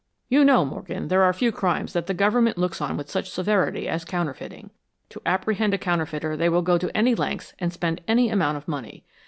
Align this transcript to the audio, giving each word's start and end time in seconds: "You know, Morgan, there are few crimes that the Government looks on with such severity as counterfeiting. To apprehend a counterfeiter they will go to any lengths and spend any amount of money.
"You 0.29 0.43
know, 0.43 0.65
Morgan, 0.65 1.09
there 1.09 1.21
are 1.21 1.31
few 1.31 1.51
crimes 1.51 1.93
that 1.93 2.07
the 2.07 2.15
Government 2.15 2.57
looks 2.57 2.81
on 2.81 2.97
with 2.97 3.07
such 3.11 3.29
severity 3.29 3.87
as 3.87 4.03
counterfeiting. 4.03 4.71
To 5.09 5.21
apprehend 5.27 5.75
a 5.75 5.77
counterfeiter 5.77 6.35
they 6.35 6.49
will 6.49 6.63
go 6.63 6.79
to 6.79 6.97
any 6.97 7.13
lengths 7.13 7.53
and 7.59 7.71
spend 7.71 8.01
any 8.07 8.29
amount 8.31 8.57
of 8.57 8.67
money. 8.67 9.03